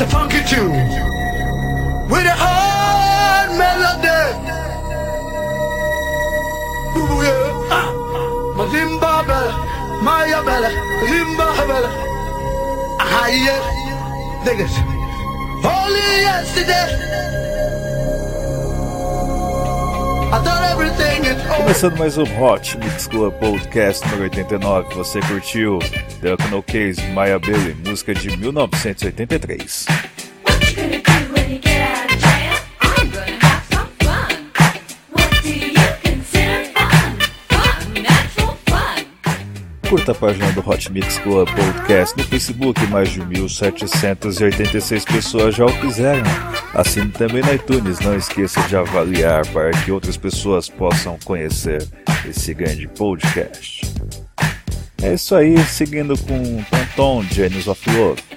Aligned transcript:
A 0.00 0.06
funky 0.06 0.42
tune 0.44 0.72
with 2.08 2.24
a 2.24 2.36
hard 2.42 3.50
melody. 3.58 4.20
Ooh 6.96 7.22
yeah, 7.22 7.68
ah, 7.70 7.88
my 8.56 8.64
Zimbabwe, 8.70 9.40
my 10.02 10.24
bella, 10.46 10.70
Zimbabwe, 11.06 11.80
ah 12.98 13.28
yeah, 13.28 14.44
it. 14.60 14.72
Only 15.64 16.22
yesterday. 16.24 17.39
Começando 21.56 21.98
mais 21.98 22.16
um 22.16 22.22
Hot 22.22 22.78
Mix 22.78 23.08
Club 23.08 23.34
Podcast 23.34 24.04
número 24.06 24.22
89. 24.24 24.94
Você 24.94 25.18
curtiu 25.20 25.80
Duck 26.20 26.72
Case, 26.72 27.02
Maya 27.08 27.36
Billy, 27.40 27.74
música 27.84 28.14
de 28.14 28.36
1983. 28.36 29.86
Curta 39.90 40.12
a 40.12 40.14
página 40.14 40.52
do 40.52 40.60
Hot 40.60 40.92
Mix 40.92 41.18
Club 41.18 41.48
Podcast 41.48 42.16
no 42.16 42.22
Facebook, 42.22 42.80
mais 42.86 43.08
de 43.08 43.20
1.786 43.22 45.04
pessoas 45.04 45.56
já 45.56 45.66
o 45.66 45.68
fizeram. 45.68 46.22
Assine 46.72 47.10
também 47.10 47.42
no 47.42 47.52
iTunes, 47.52 47.98
não 47.98 48.14
esqueça 48.14 48.62
de 48.68 48.76
avaliar 48.76 49.44
para 49.48 49.72
que 49.72 49.90
outras 49.90 50.16
pessoas 50.16 50.68
possam 50.68 51.18
conhecer 51.24 51.84
esse 52.24 52.54
grande 52.54 52.86
podcast. 52.86 53.80
É 55.02 55.14
isso 55.14 55.34
aí, 55.34 55.58
seguindo 55.64 56.16
com 56.18 56.62
Tonton, 56.70 57.24
Genius 57.24 57.66
of 57.66 57.90
Love. 57.90 58.29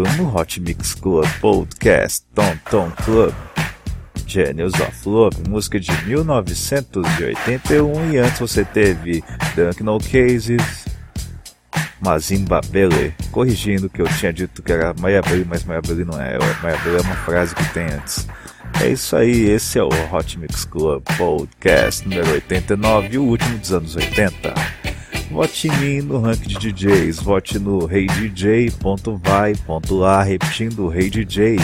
No 0.00 0.34
Hot 0.34 0.58
Mix 0.60 0.94
Club 0.94 1.26
Podcast 1.40 2.24
Tom 2.34 2.56
Tom 2.70 2.90
Club 3.04 3.34
Genius 4.26 4.72
of 4.74 5.06
Love, 5.06 5.36
música 5.46 5.78
de 5.78 5.92
1981 6.06 8.12
e 8.12 8.18
antes 8.18 8.38
você 8.38 8.64
teve 8.64 9.22
Dunk 9.54 9.82
No 9.82 9.98
Cases, 9.98 10.86
Mazimba 12.00 12.62
Bele, 12.70 13.14
corrigindo 13.30 13.90
que 13.90 14.00
eu 14.00 14.06
tinha 14.16 14.32
dito 14.32 14.62
que 14.62 14.72
era 14.72 14.94
Mayabeli, 14.98 15.44
mas 15.44 15.64
Mayabeli 15.64 16.06
não 16.06 16.18
é, 16.18 16.38
Mayabeli 16.62 16.96
é 16.96 17.00
uma 17.02 17.16
frase 17.16 17.54
que 17.54 17.74
tem 17.74 17.84
antes. 17.84 18.26
É 18.80 18.88
isso 18.88 19.14
aí, 19.14 19.50
esse 19.50 19.78
é 19.78 19.82
o 19.82 19.90
Hot 20.10 20.38
Mix 20.38 20.64
Club 20.64 21.02
Podcast 21.18 22.08
número 22.08 22.32
89, 22.32 23.18
o 23.18 23.24
último 23.24 23.58
dos 23.58 23.72
anos 23.72 23.96
80. 23.96 24.54
Vote 25.32 25.66
em 25.66 25.76
mim 25.78 26.02
no 26.02 26.20
ranking 26.20 26.58
de 26.58 26.72
DJs, 26.72 27.20
vote 27.20 27.58
no 27.58 27.86
reidj.vai.lá, 27.86 28.82
repetindo 30.22 30.88
reidj.vai.lá. 30.88 31.62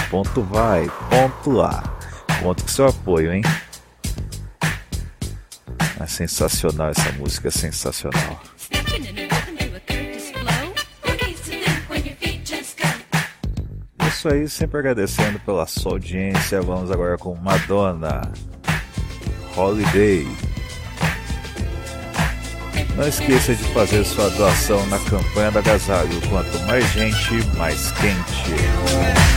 Conto 2.40 2.62
com 2.62 2.68
seu 2.68 2.86
apoio, 2.86 3.30
hein? 3.30 3.42
É 6.00 6.06
sensacional 6.06 6.88
essa 6.88 7.12
música, 7.12 7.48
é 7.48 7.50
sensacional. 7.50 8.40
Isso 14.08 14.28
aí, 14.30 14.48
sempre 14.48 14.78
agradecendo 14.78 15.38
pela 15.40 15.66
sua 15.66 15.92
audiência. 15.92 16.62
Vamos 16.62 16.90
agora 16.90 17.18
com 17.18 17.34
Madonna 17.34 18.32
Holiday. 19.54 20.47
Não 22.98 23.06
esqueça 23.06 23.54
de 23.54 23.62
fazer 23.72 24.04
sua 24.04 24.28
doação 24.30 24.84
na 24.86 24.98
campanha 24.98 25.52
da 25.52 25.60
Agasalho. 25.60 26.20
Quanto 26.28 26.58
mais 26.66 26.84
gente, 26.90 27.46
mais 27.56 27.92
quente. 27.92 29.27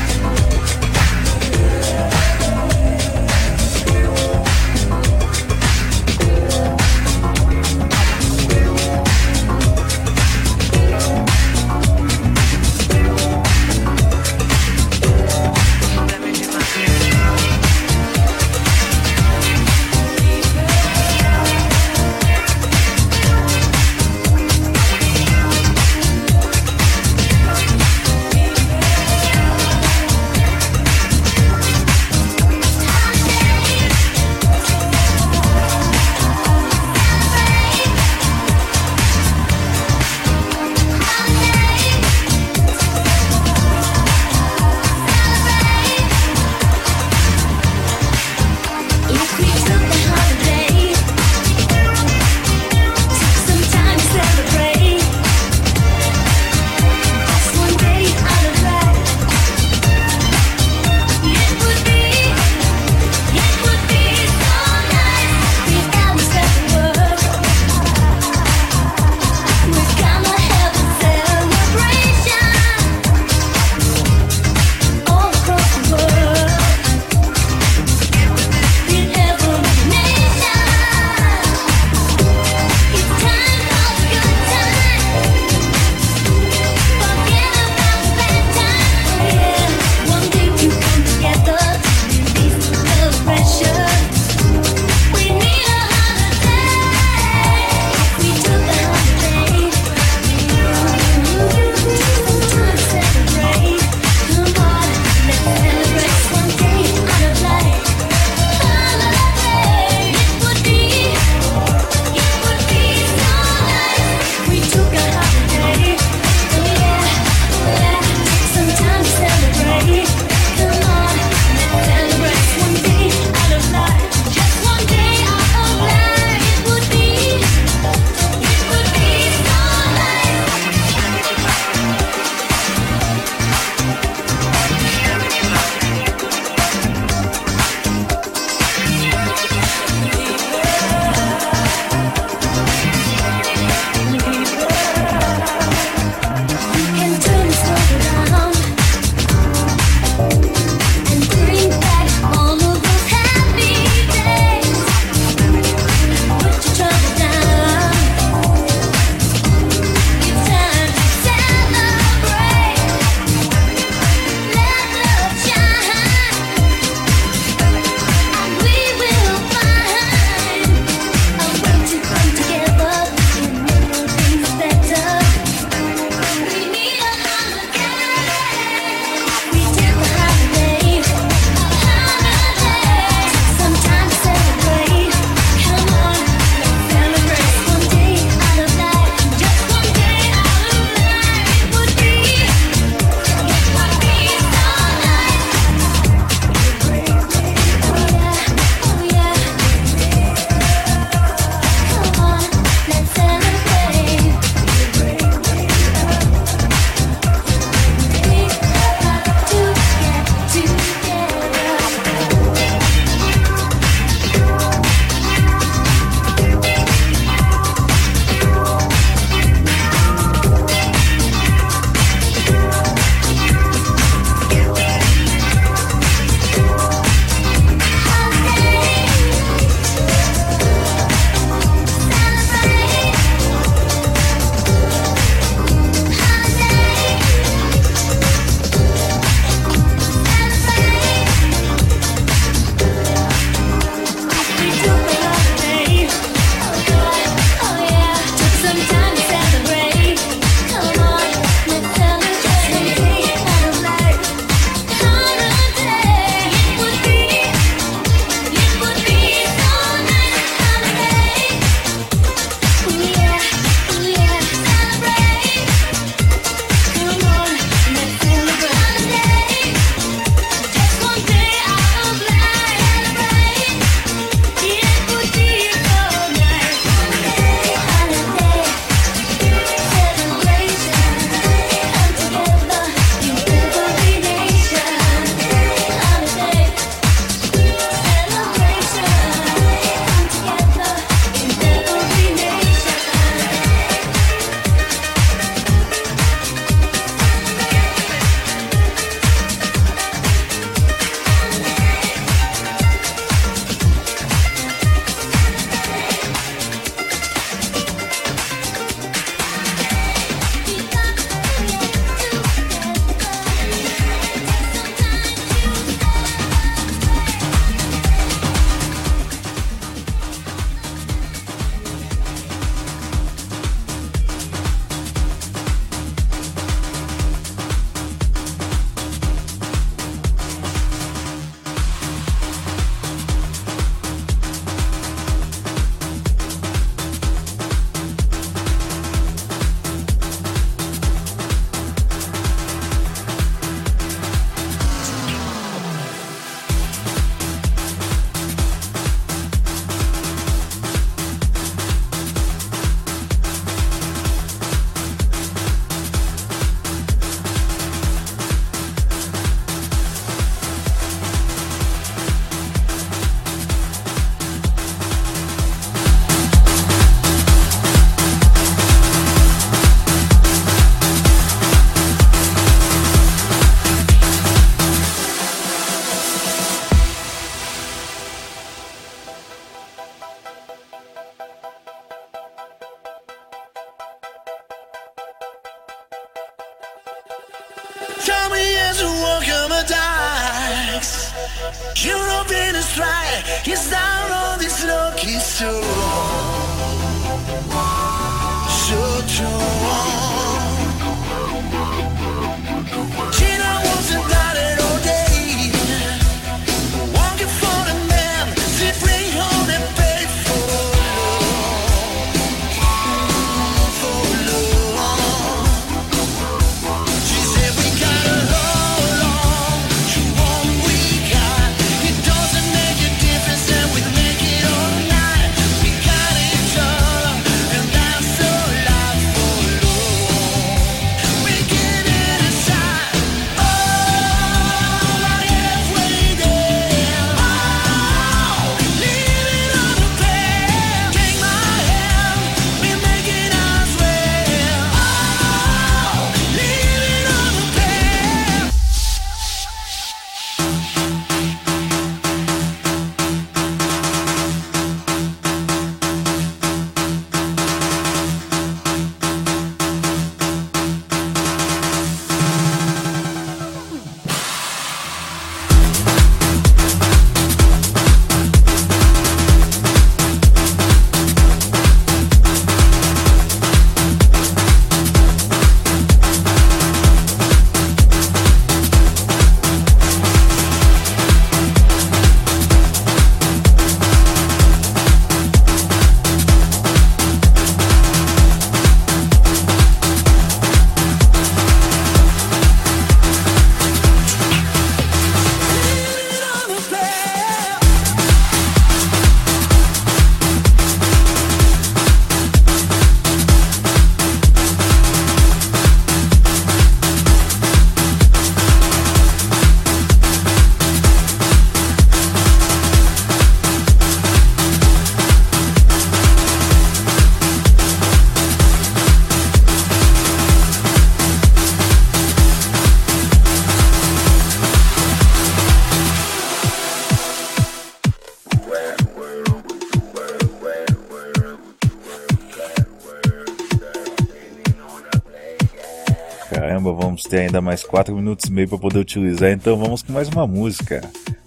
Ter 537.31 537.39
ainda 537.39 537.61
mais 537.61 537.81
4 537.81 538.13
minutos 538.13 538.49
e 538.49 538.51
meio 538.51 538.67
para 538.67 538.77
poder 538.77 538.99
utilizar, 538.99 539.51
então 539.51 539.77
vamos 539.77 540.03
com 540.03 540.11
mais 540.11 540.27
uma 540.27 540.45
música. 540.45 541.01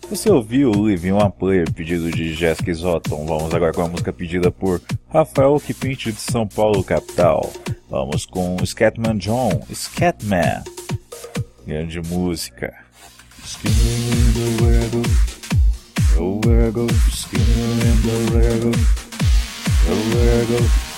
Você 0.09 0.31
ouviu 0.31 0.71
o 0.71 0.89
Living 0.89 1.13
One 1.13 1.31
Player, 1.39 1.71
pedido 1.71 2.11
de 2.11 2.33
Jessica 2.33 2.73
Zotton. 2.73 3.27
Vamos 3.27 3.55
agora 3.55 3.71
com 3.71 3.83
a 3.83 3.89
música 3.89 4.11
pedida 4.11 4.51
por 4.51 4.81
Rafael 5.11 5.61
Kipinti 5.61 6.11
de 6.11 6.21
São 6.21 6.49
Paulo, 6.49 6.83
capital. 6.83 7.53
Vamos 7.91 8.25
com 8.25 8.57
Scatman 8.65 9.19
John, 9.19 9.61
Scatman. 9.75 10.63
Grande 11.67 12.01
música. 12.01 12.73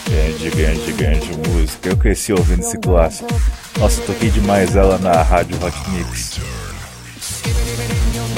Grande, 0.09 0.51
grande, 0.51 0.93
grande 0.93 1.51
música. 1.51 1.89
Eu 1.89 1.97
cresci 1.97 2.33
ouvindo 2.33 2.61
esse 2.61 2.79
clássico. 2.79 3.35
Nossa, 3.79 4.01
toquei 4.03 4.31
demais 4.31 4.75
ela 4.75 4.99
na 4.99 5.23
rádio 5.23 5.59
Rock 5.59 5.91
Mix. 5.91 6.41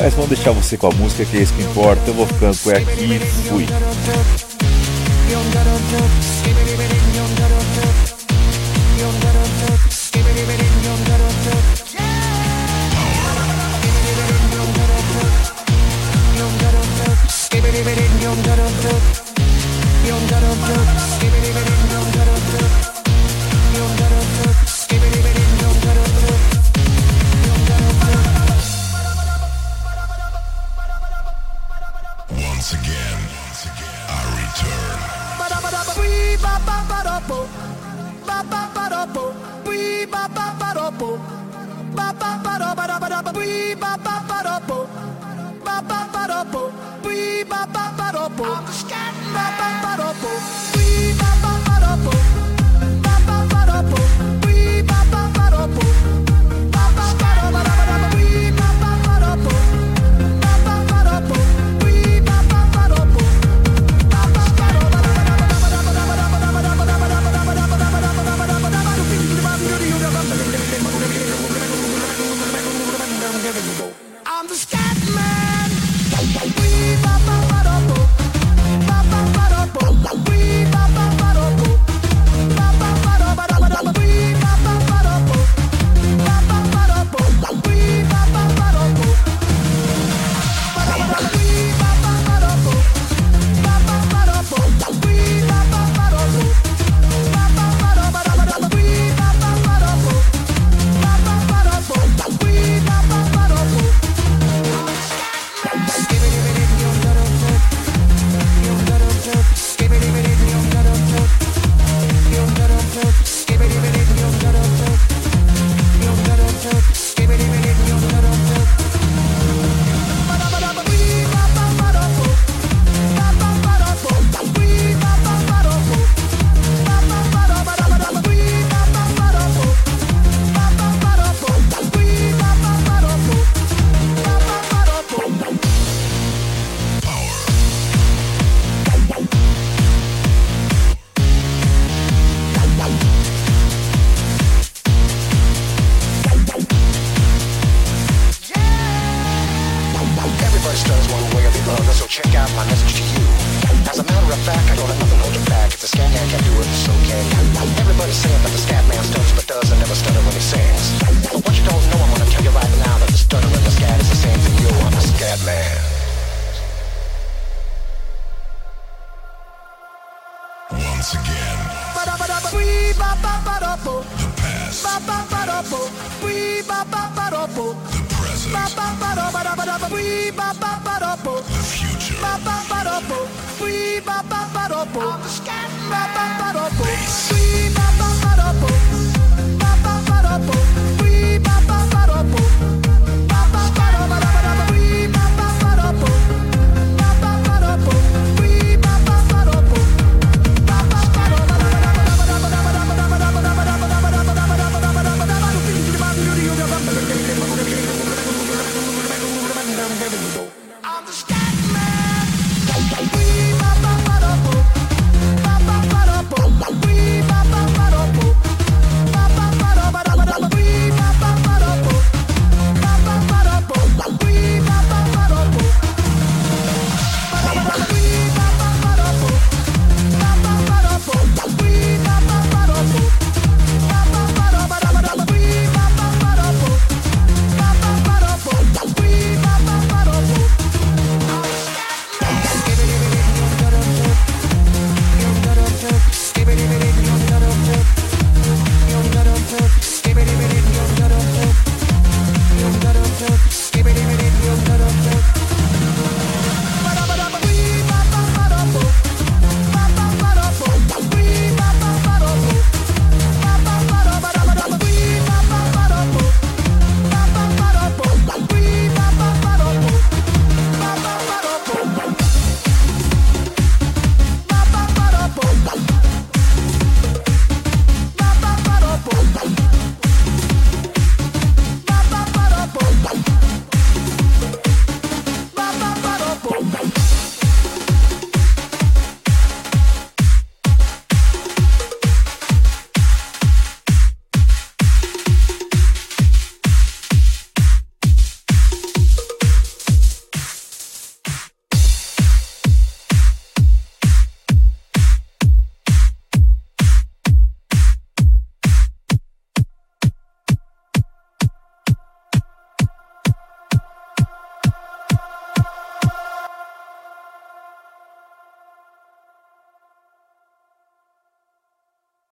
Mas 0.01 0.14
vamos 0.14 0.31
deixar 0.31 0.53
você 0.53 0.77
com 0.77 0.88
a 0.88 0.90
música, 0.90 1.24
que 1.24 1.37
é 1.37 1.42
isso 1.42 1.53
que 1.55 1.62
importa. 1.62 2.03
Eu 2.07 2.14
vou 2.14 2.27
ficando 2.27 2.57
por 2.59 2.74
aqui 2.74 3.14
e 3.14 3.20
fui. 3.48 3.66
ba 48.38 48.62
ba 49.59 49.68
ba 49.83 50.67